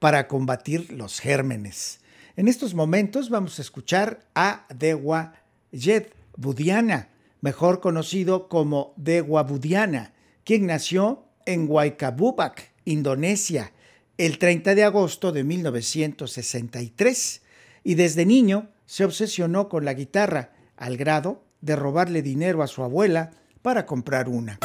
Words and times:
para 0.00 0.26
combatir 0.26 0.90
los 0.92 1.20
gérmenes. 1.20 2.00
En 2.36 2.48
estos 2.48 2.74
momentos 2.74 3.30
vamos 3.30 3.60
a 3.60 3.62
escuchar 3.62 4.26
a 4.34 4.66
Dewa 4.74 5.34
Yed 5.70 6.06
Budiana, 6.36 7.10
mejor 7.40 7.80
conocido 7.80 8.48
como 8.48 8.92
Dewa 8.96 9.44
Budiana, 9.44 10.12
quien 10.42 10.66
nació 10.66 11.26
en 11.46 11.66
Waikabubak, 11.68 12.72
Indonesia, 12.84 13.72
el 14.18 14.38
30 14.38 14.74
de 14.74 14.84
agosto 14.84 15.32
de 15.32 15.44
1963 15.44 17.42
y 17.84 17.94
desde 17.94 18.26
niño 18.26 18.70
se 18.86 19.04
obsesionó 19.04 19.68
con 19.68 19.84
la 19.84 19.94
guitarra 19.94 20.52
al 20.76 20.96
grado 20.96 21.44
de 21.60 21.76
robarle 21.76 22.22
dinero 22.22 22.62
a 22.62 22.66
su 22.66 22.82
abuela 22.82 23.30
para 23.62 23.86
comprar 23.86 24.28
una. 24.28 24.58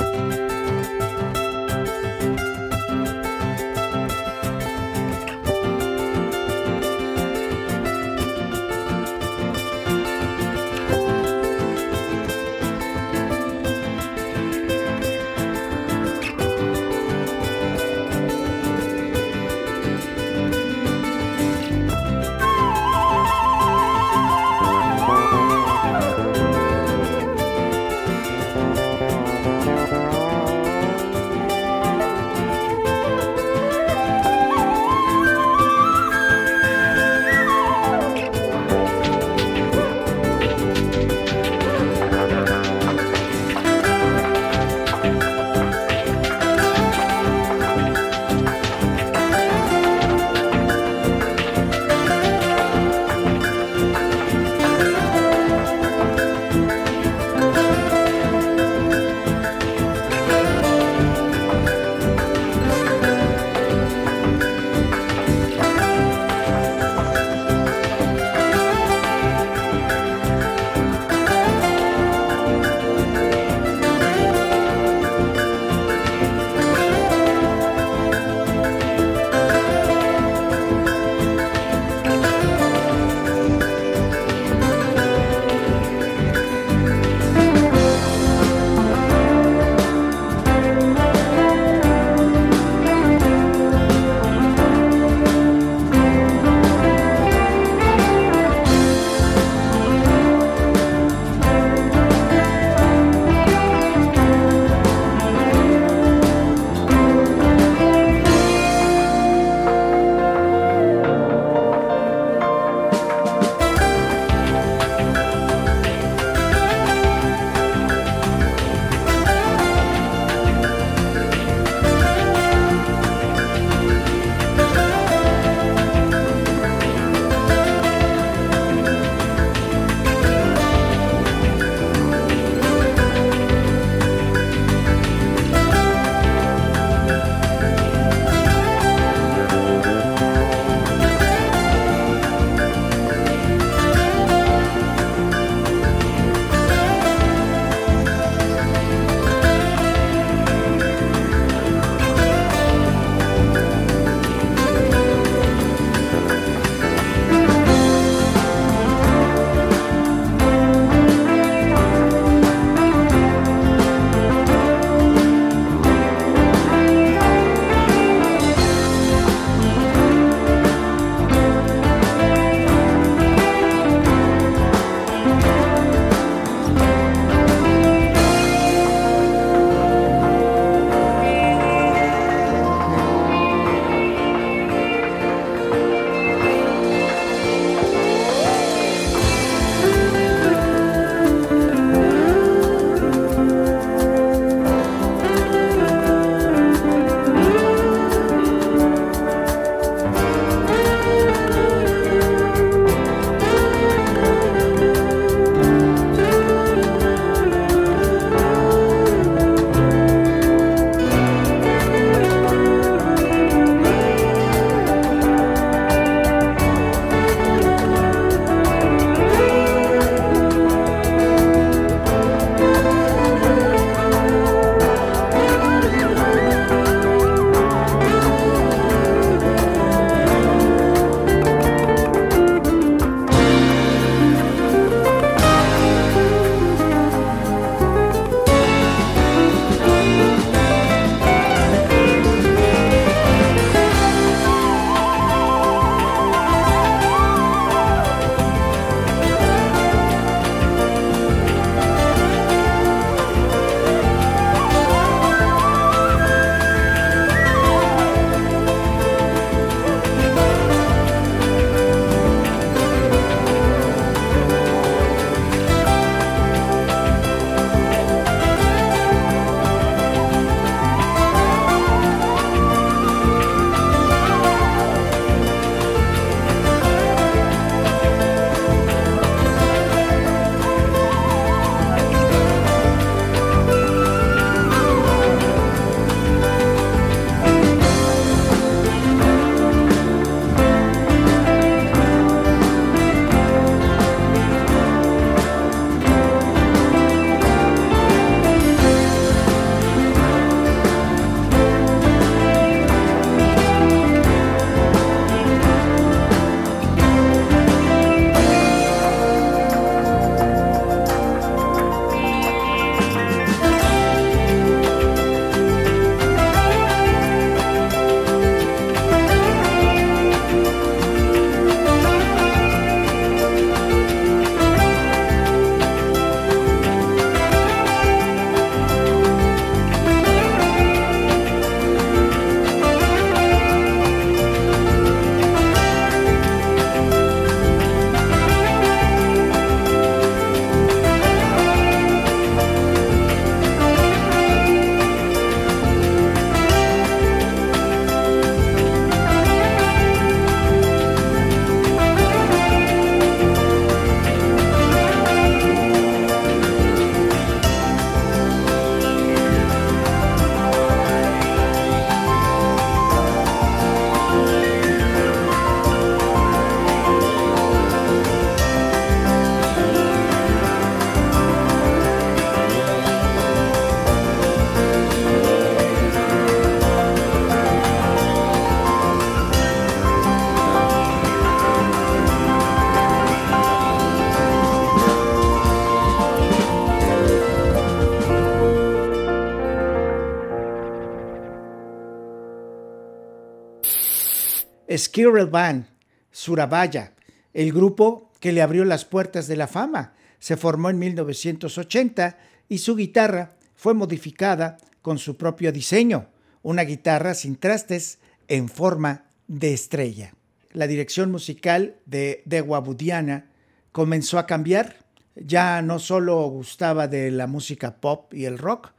Squirrel 395.16 395.48
Band, 395.48 395.86
Surabaya, 396.30 397.14
el 397.54 397.72
grupo 397.72 398.34
que 398.42 398.52
le 398.52 398.62
abrió 398.62 398.84
las 398.84 399.06
puertas 399.06 399.48
de 399.48 399.56
la 399.56 399.66
fama. 399.66 400.14
Se 400.40 400.58
formó 400.58 400.90
en 400.90 401.00
1980 401.00 402.38
y 402.68 402.80
su 402.80 402.98
guitarra 402.98 403.56
fue 403.76 403.94
modificada 403.94 404.76
con 405.02 405.18
su 405.18 405.38
propio 405.38 405.72
diseño, 405.72 406.28
una 406.64 406.82
guitarra 406.82 407.34
sin 407.34 407.56
trastes 407.56 408.20
en 408.50 408.68
forma 408.68 409.24
de 409.48 409.74
estrella. 409.74 410.34
La 410.74 410.86
dirección 410.86 411.32
musical 411.32 411.96
de 412.06 412.44
Dewa 412.44 412.80
Budiana 412.80 413.46
comenzó 413.94 414.38
a 414.38 414.46
cambiar. 414.46 414.98
Ya 415.38 415.82
no 415.82 416.00
solo 416.00 416.46
gustaba 416.50 417.08
de 417.08 417.32
la 417.32 417.48
música 417.48 418.02
pop 418.02 418.34
y 418.34 418.44
el 418.44 418.58
rock, 418.58 418.92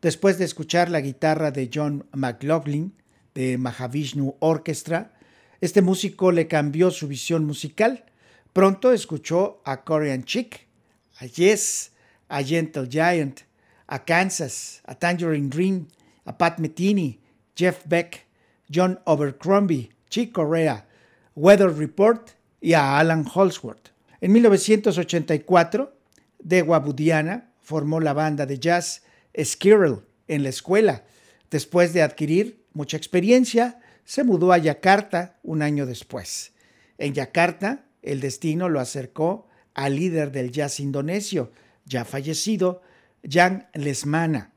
después 0.00 0.38
de 0.38 0.44
escuchar 0.44 0.88
la 0.88 1.00
guitarra 1.00 1.50
de 1.50 1.68
John 1.74 2.06
McLaughlin 2.12 2.94
de 3.34 3.58
Mahavishnu 3.58 4.36
Orchestra, 4.38 5.13
este 5.64 5.80
músico 5.80 6.30
le 6.30 6.46
cambió 6.46 6.90
su 6.90 7.08
visión 7.08 7.46
musical. 7.46 8.04
Pronto 8.52 8.92
escuchó 8.92 9.62
a 9.64 9.82
Korean 9.82 10.24
Chick, 10.24 10.66
a 11.18 11.26
Yes, 11.26 11.92
a 12.28 12.42
Gentle 12.42 12.86
Giant, 12.86 13.40
a 13.86 14.04
Kansas, 14.04 14.82
a 14.84 14.94
Tangerine 14.94 15.48
Dream, 15.48 15.88
a 16.26 16.36
Pat 16.36 16.58
Metheny, 16.58 17.18
Jeff 17.56 17.86
Beck, 17.86 18.26
John 18.70 19.00
Overcrombie, 19.06 19.90
Chick 20.10 20.32
Corea, 20.32 20.86
Weather 21.34 21.74
Report 21.74 22.32
y 22.60 22.74
a 22.74 22.98
Alan 22.98 23.24
Holsworth. 23.32 23.90
En 24.20 24.32
1984, 24.32 25.96
Dewa 26.40 26.78
Budiana 26.80 27.52
formó 27.62 28.00
la 28.00 28.12
banda 28.12 28.44
de 28.44 28.58
jazz 28.58 29.02
Skirrel 29.42 30.00
en 30.28 30.42
la 30.42 30.50
escuela. 30.50 31.04
Después 31.50 31.94
de 31.94 32.02
adquirir 32.02 32.64
mucha 32.74 32.98
experiencia, 32.98 33.80
se 34.04 34.24
mudó 34.24 34.52
a 34.52 34.58
Yakarta 34.58 35.38
un 35.42 35.62
año 35.62 35.86
después. 35.86 36.52
En 36.98 37.14
Yakarta, 37.14 37.86
el 38.02 38.20
destino 38.20 38.68
lo 38.68 38.80
acercó 38.80 39.48
al 39.74 39.96
líder 39.96 40.30
del 40.30 40.50
jazz 40.50 40.80
indonesio, 40.80 41.52
ya 41.84 42.04
fallecido, 42.04 42.82
Jan 43.28 43.68
Lesmana, 43.72 44.52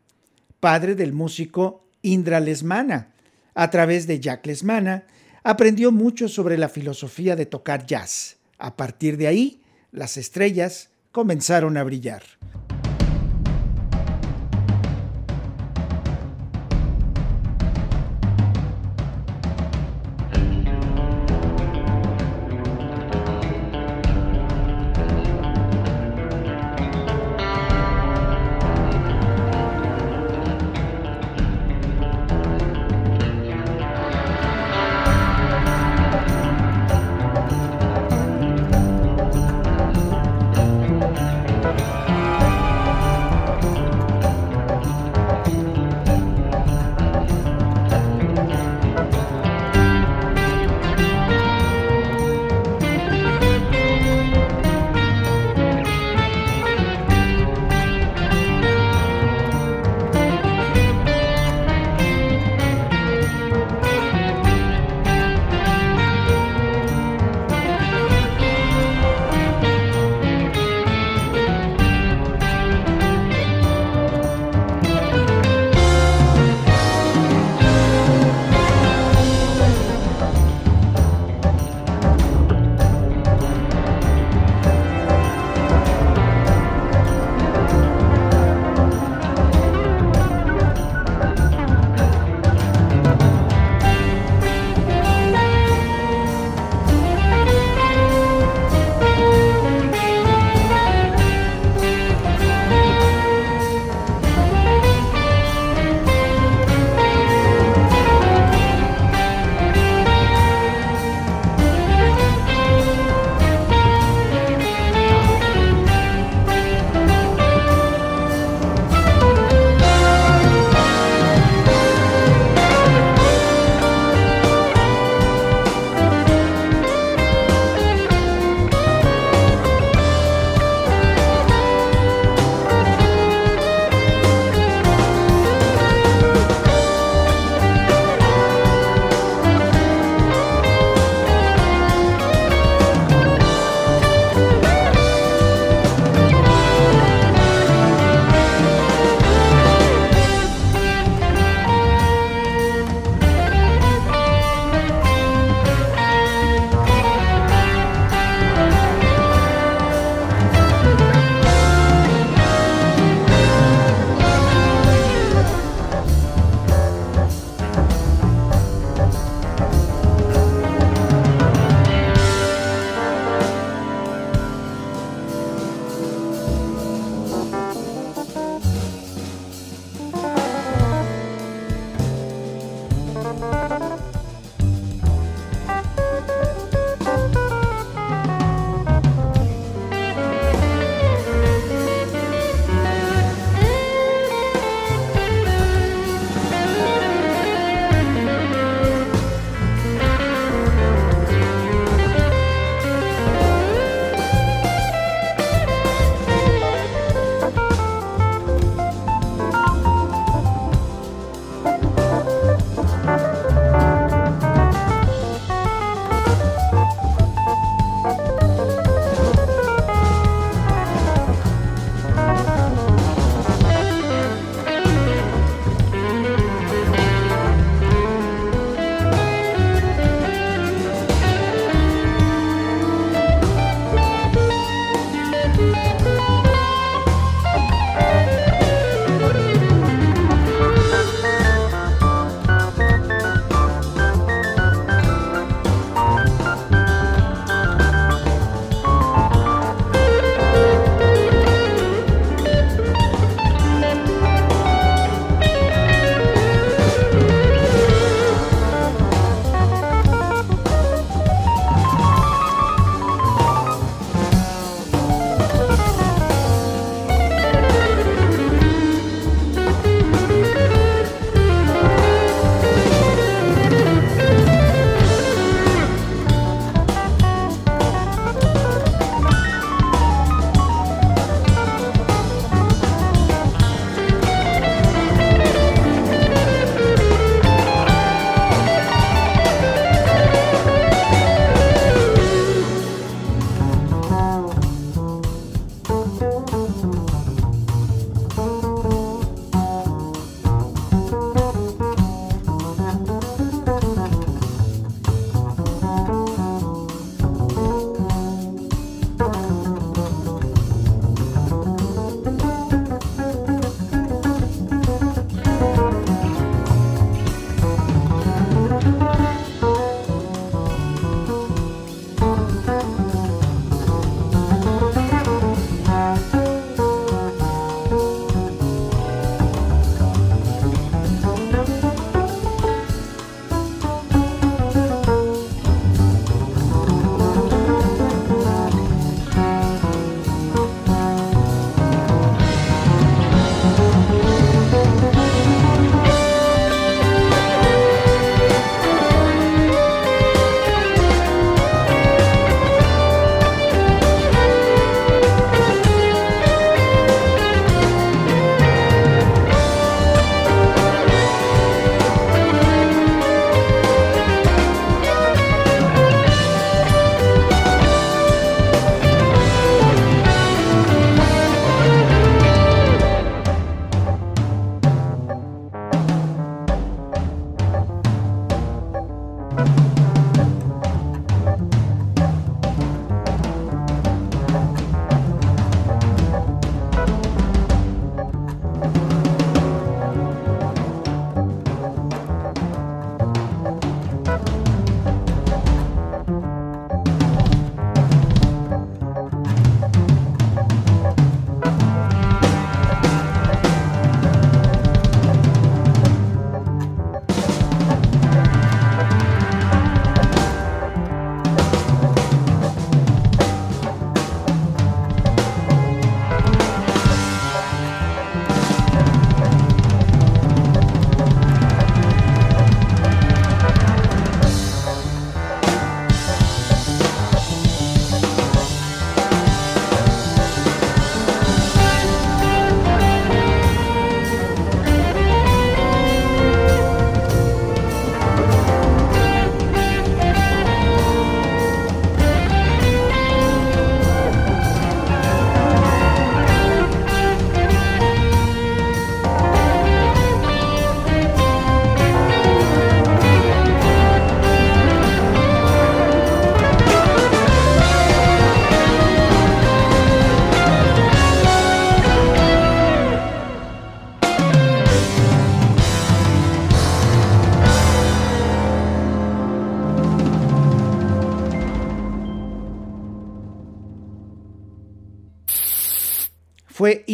padre 0.59 0.95
del 0.95 1.13
músico 1.13 1.85
Indra 2.01 2.39
Lesmana. 2.39 3.13
A 3.53 3.69
través 3.71 4.05
de 4.05 4.19
Jack 4.19 4.45
Lesmana, 4.45 5.05
aprendió 5.43 5.91
mucho 5.91 6.27
sobre 6.27 6.57
la 6.57 6.69
filosofía 6.69 7.35
de 7.35 7.45
tocar 7.45 7.85
jazz. 7.85 8.37
A 8.59 8.75
partir 8.75 9.17
de 9.17 9.27
ahí, 9.27 9.61
las 9.91 10.17
estrellas 10.17 10.89
comenzaron 11.11 11.77
a 11.77 11.83
brillar. 11.83 12.36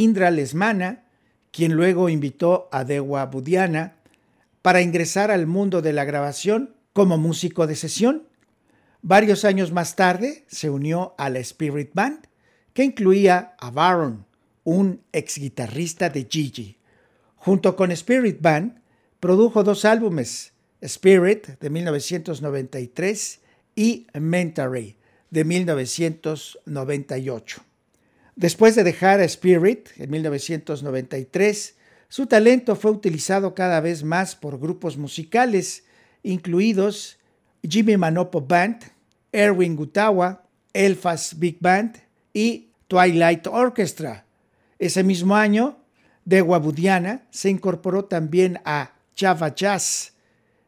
Indra 0.04 0.32
Lesmana, 0.32 1.06
quien 1.52 1.76
luego 1.76 2.10
invitó 2.10 2.68
a 2.74 2.84
Dewa 2.84 3.26
Budiana 3.28 3.96
para 4.62 4.82
ingresar 4.82 5.32
al 5.32 5.48
mundo 5.48 5.82
de 5.82 5.94
la 5.94 6.04
grabación 6.04 6.76
como 6.92 7.18
músico 7.18 7.68
de 7.68 7.78
sesión. 7.78 8.28
Varios 9.02 9.46
años 9.46 9.72
más 9.72 9.96
tarde 9.96 10.44
se 10.48 10.70
unió 10.70 11.16
a 11.18 11.30
la 11.30 11.40
Spirit 11.40 11.92
Band, 11.94 12.28
que 12.74 12.84
incluía 12.84 13.56
a 13.58 13.72
Baron, 13.72 14.26
un 14.66 15.00
ex 15.14 15.38
guitarrista 15.38 16.10
de 16.10 16.28
Gigi. 16.30 16.76
Junto 17.38 17.78
con 17.78 17.90
Spirit 17.92 18.42
Band, 18.42 18.82
produjo 19.22 19.64
dos 19.64 19.86
álbumes, 19.86 20.52
Spirit 20.82 21.48
de 21.62 21.70
1993 21.70 23.40
y 23.74 24.08
Mentary 24.20 24.98
de 25.30 25.46
1998. 25.46 27.64
Después 28.36 28.76
de 28.76 28.84
dejar 28.84 29.20
a 29.20 29.26
Spirit 29.26 29.90
en 29.98 30.10
1993, 30.10 31.76
su 32.10 32.26
talento 32.26 32.76
fue 32.76 32.92
utilizado 32.92 33.54
cada 33.54 33.80
vez 33.80 34.04
más 34.04 34.36
por 34.36 34.60
grupos 34.60 34.98
musicales, 34.98 35.84
incluidos 36.24 37.18
Jimmy 37.68 37.98
Manopo 37.98 38.42
Band, 38.42 38.84
Erwin 39.32 39.76
Gutawa, 39.76 40.44
Elfas 40.74 41.38
Big 41.38 41.58
Band 41.60 41.98
y 42.34 42.70
Twilight 42.88 43.48
Orchestra. 43.48 44.26
Ese 44.80 45.04
mismo 45.04 45.36
año, 45.36 45.80
Dewa 46.26 46.58
Budiana 46.58 47.26
se 47.30 47.50
incorporó 47.50 48.06
también 48.06 48.60
a 48.66 48.94
Java 49.16 49.54
Jazz. 49.54 50.14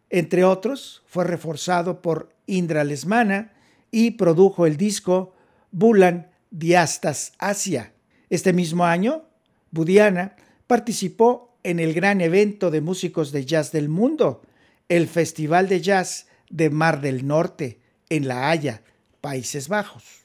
Entre 0.10 0.44
otros, 0.44 1.04
fue 1.08 1.26
reforzado 1.26 2.02
por 2.02 2.30
Indra 2.46 2.84
Lesmana 2.84 3.54
y 3.92 4.12
produjo 4.12 4.66
el 4.66 4.78
disco 4.78 5.34
Bulan 5.72 6.28
Diastas 6.58 7.34
Asia. 7.38 7.92
Este 8.30 8.54
mismo 8.54 8.86
año, 8.86 9.24
Budiana 9.72 10.38
participó 10.68 11.58
en 11.64 11.82
el 11.82 11.94
gran 11.94 12.22
evento 12.22 12.72
de 12.72 12.80
músicos 12.80 13.34
de 13.34 13.46
jazz 13.46 13.74
del 13.74 13.90
mundo, 13.90 14.42
el 14.88 15.10
Festival 15.10 15.68
de 15.68 15.82
Jazz 15.82 16.28
de 16.50 16.70
Mar 16.70 17.02
del 17.02 17.28
Norte, 17.28 17.82
en 18.08 18.30
La 18.30 18.50
Haya, 18.50 18.84
Países 19.20 19.68
Bajos. 19.68 20.22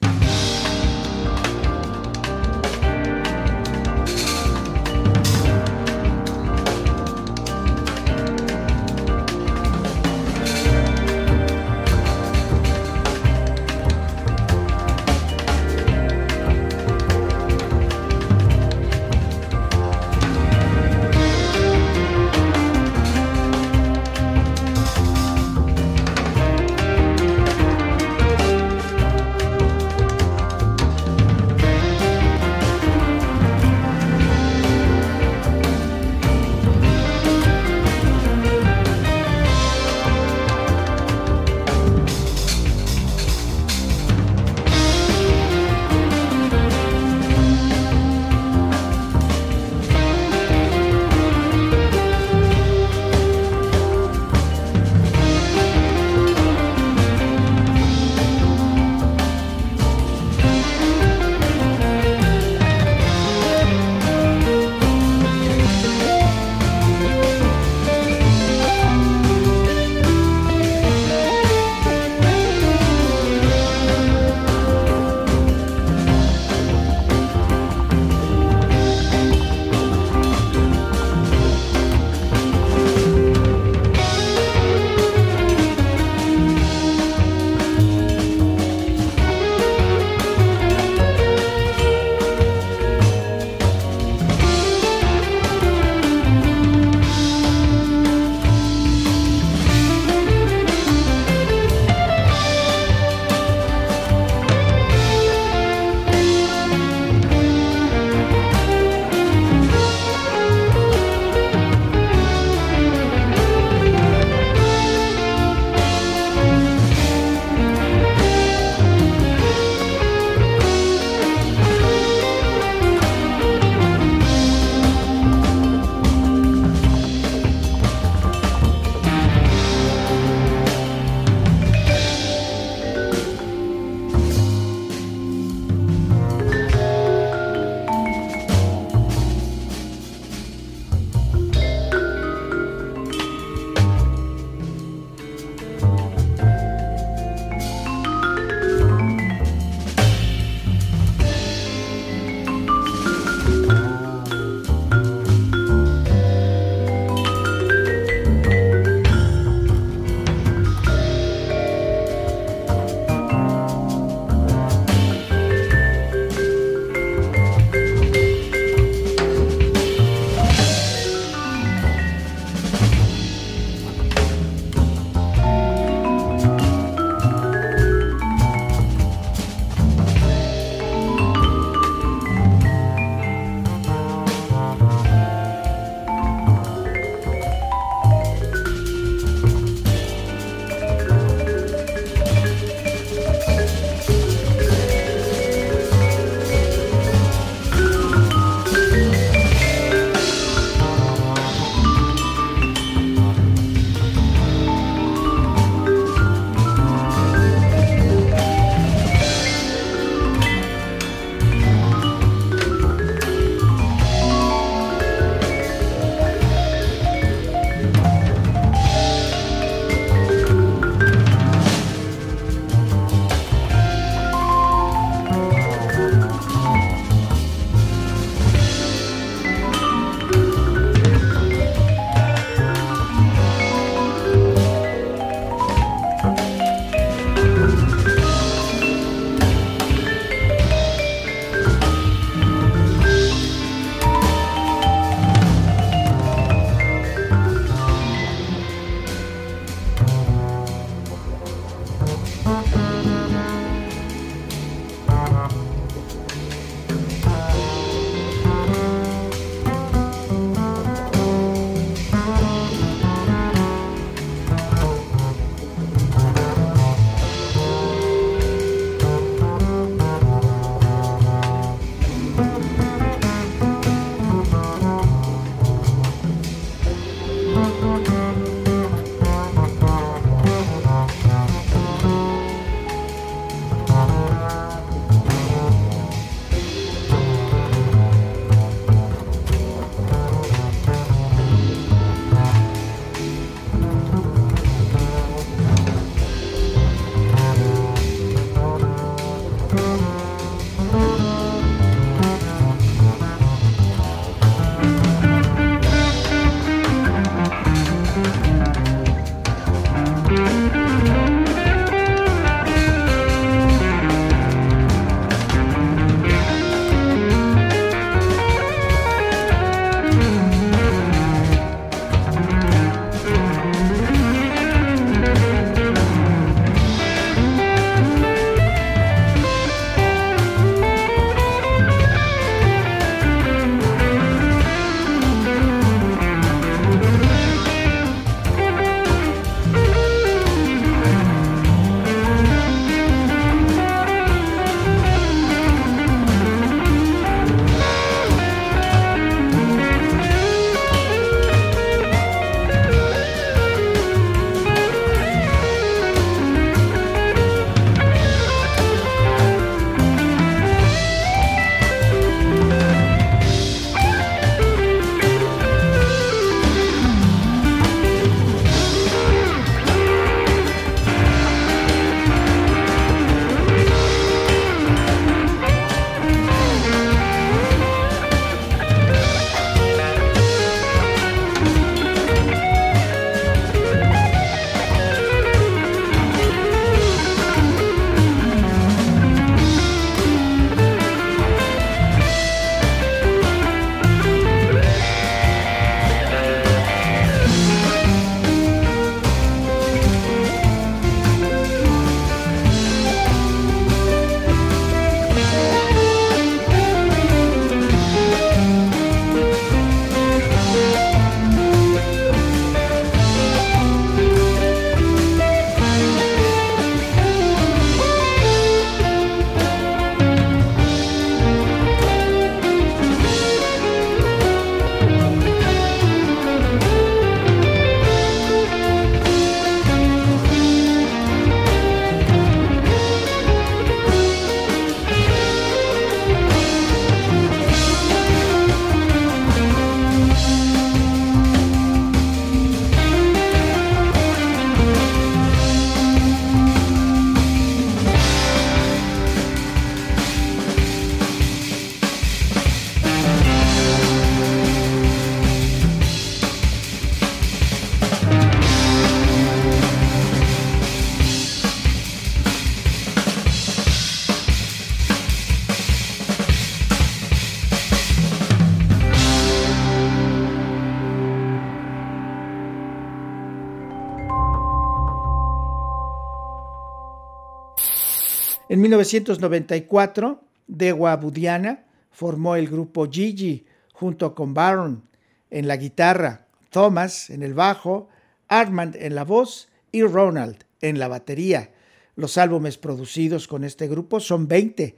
En 478.81 478.89
1994, 478.89 480.43
Dewa 480.65 481.15
Budiana 481.15 481.83
formó 482.09 482.55
el 482.55 482.67
grupo 482.67 483.07
Gigi 483.07 483.63
junto 483.93 484.33
con 484.33 484.55
Baron 484.55 485.03
en 485.51 485.67
la 485.67 485.77
guitarra, 485.77 486.47
Thomas 486.71 487.29
en 487.29 487.43
el 487.43 487.53
bajo, 487.53 488.09
Armand 488.47 488.95
en 488.95 489.13
la 489.13 489.23
voz 489.23 489.69
y 489.91 490.01
Ronald 490.01 490.65
en 490.81 490.97
la 490.97 491.07
batería. 491.07 491.69
Los 492.15 492.39
álbumes 492.39 492.79
producidos 492.79 493.47
con 493.47 493.63
este 493.63 493.87
grupo 493.87 494.19
son 494.19 494.47
20, 494.47 494.95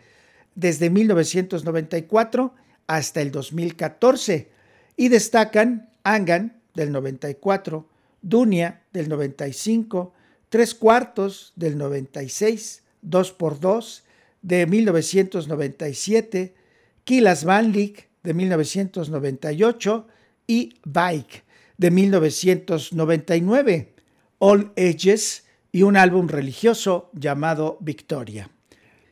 desde 0.55 0.89
1994 0.89 2.53
hasta 2.87 3.21
el 3.21 3.31
2014, 3.31 4.49
y 4.95 5.09
destacan 5.09 5.89
Angan 6.03 6.61
del 6.73 6.89
94, 6.93 7.85
Dunia 8.21 8.81
del 8.93 9.09
95, 9.09 10.13
Tres 10.47 10.73
Cuartos 10.73 11.51
del 11.57 11.77
96, 11.77 12.82
2x2 13.03 14.01
de 14.41 14.65
1997, 14.65 16.55
Kilas 17.03 17.43
Van 17.43 17.71
de 17.71 18.33
1998 18.33 20.07
y 20.47 20.79
Bike 20.85 21.43
de 21.77 21.91
1999, 21.91 23.93
All 24.39 24.71
Ages 24.77 25.45
y 25.71 25.83
un 25.83 25.97
álbum 25.97 26.27
religioso 26.27 27.09
llamado 27.13 27.77
Victoria. 27.81 28.49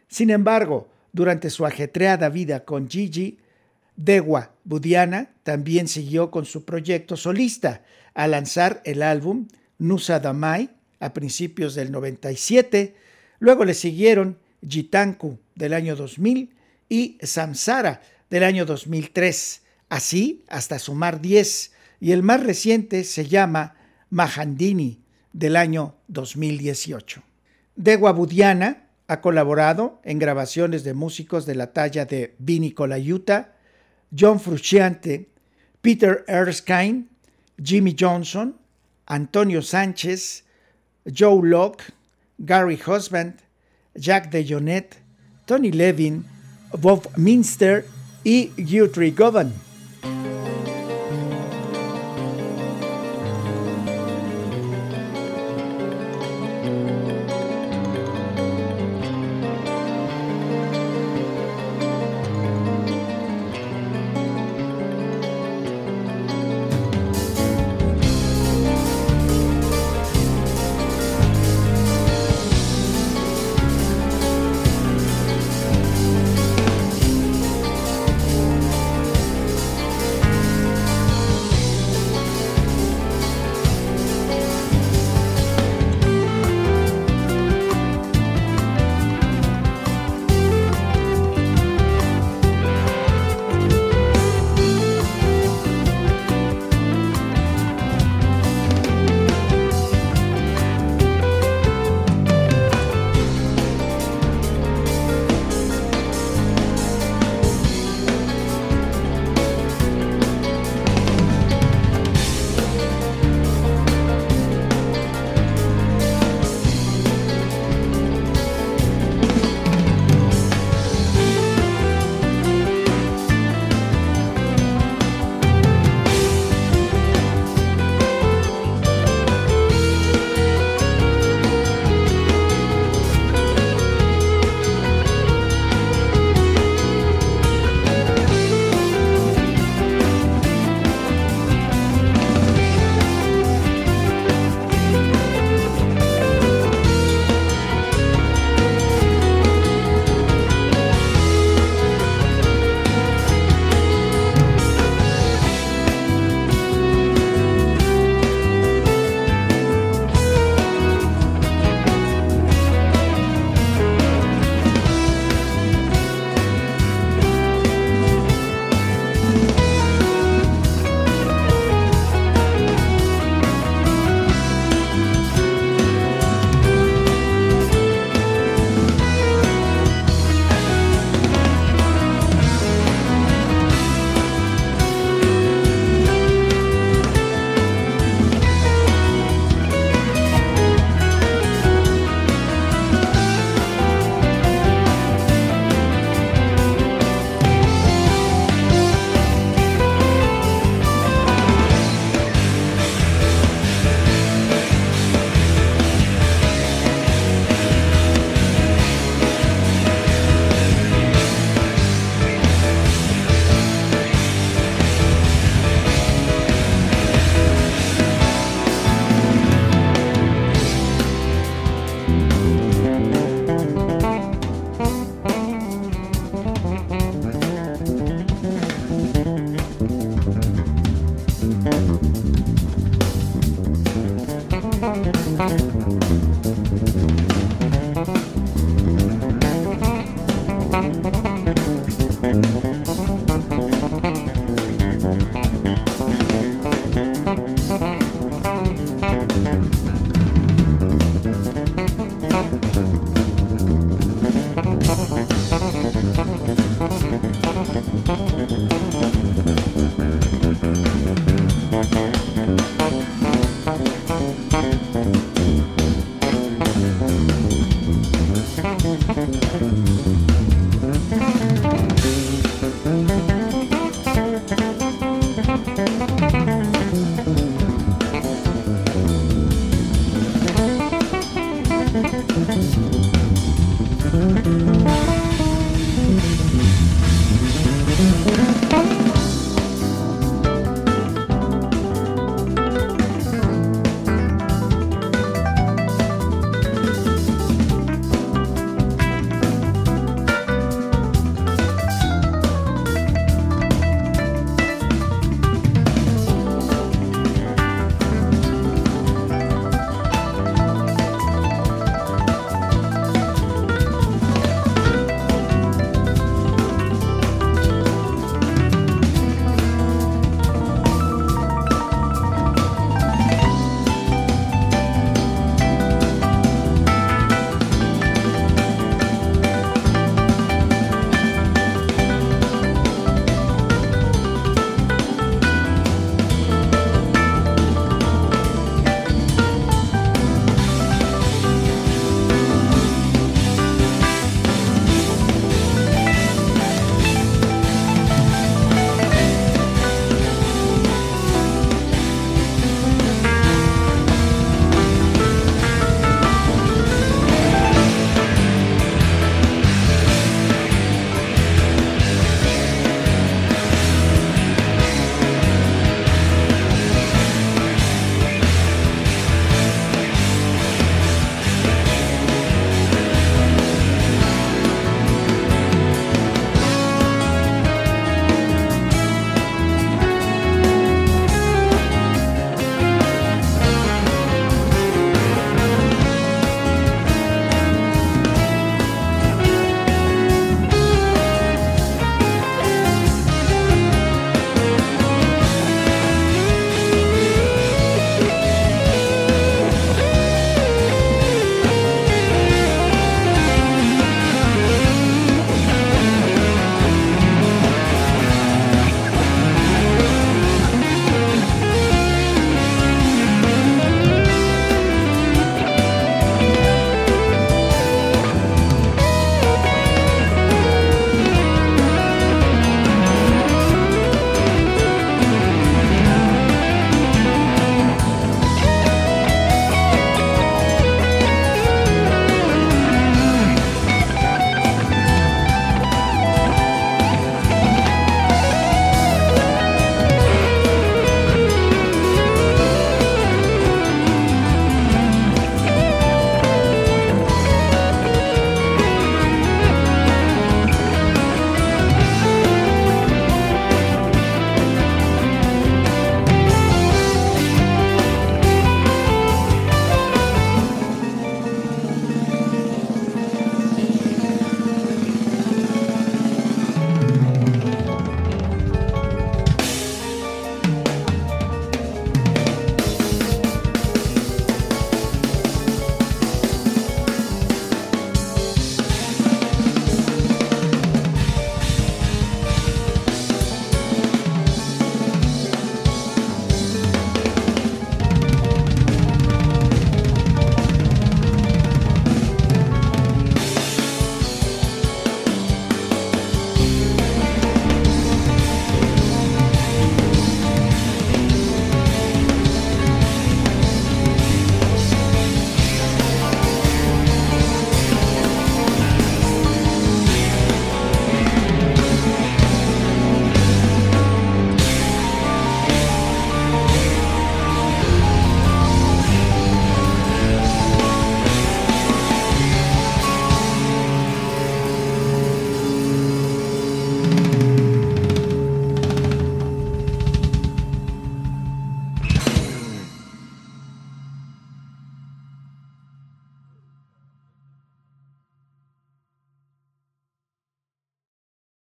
Sin 0.08 0.30
embargo, 0.30 0.90
durante 1.12 1.50
su 1.50 1.66
ajetreada 1.66 2.30
vida 2.30 2.64
con 2.64 2.90
Gigi, 2.90 3.40
Dewa 3.96 4.52
Budiana 4.64 5.34
también 5.44 5.88
siguió 5.88 6.32
con 6.32 6.46
su 6.46 6.66
proyecto 6.66 7.18
solista 7.18 7.84
al 8.14 8.32
lanzar 8.32 8.82
el 8.86 9.04
álbum 9.04 9.48
Nusa 9.78 10.20
Damai 10.20 10.70
a 11.00 11.14
principios 11.14 11.76
del 11.76 11.92
97, 11.92 12.96
luego 13.42 13.66
le 13.66 13.74
siguieron 13.74 14.38
Jitanku 14.66 15.40
del 15.56 15.74
año 15.74 15.98
2000 15.98 16.54
y 16.88 17.18
Samsara 17.22 18.02
del 18.30 18.44
año 18.44 18.66
2003, 18.66 19.64
así 19.90 20.46
hasta 20.48 20.80
sumar 20.80 21.20
10, 21.20 21.74
y 22.00 22.14
el 22.14 22.24
más 22.24 22.42
reciente 22.42 23.04
se 23.04 23.28
llama 23.28 23.76
Mahandini 24.10 25.02
del 25.34 25.56
año 25.56 25.96
2018. 26.08 27.24
Dewa 27.76 28.12
Budiana 28.12 28.88
ha 29.08 29.22
colaborado 29.22 30.00
en 30.04 30.20
grabaciones 30.20 30.84
de 30.84 30.94
músicos 30.94 31.46
de 31.46 31.56
la 31.56 31.74
talla 31.74 32.06
de 32.06 32.36
Vinny 32.38 32.72
Colaiuta, 32.72 33.56
John 34.18 34.40
Frusciante, 34.40 35.30
Peter 35.82 36.24
Erskine, 36.28 37.08
Jimmy 37.62 37.96
Johnson, 38.00 38.56
Antonio 39.08 39.62
Sánchez, 39.62 40.46
Joe 41.06 41.42
Locke, 41.44 41.86
Gary 42.46 42.78
Husband, 42.78 43.34
Jack 43.98 44.32
DeJohnette, 44.32 44.98
Tony 45.46 45.72
Levin, 45.72 46.26
Bob 46.80 47.08
Minster 47.18 47.86
y 48.24 48.52
Guthrie 48.58 49.12
Govan. 49.12 49.54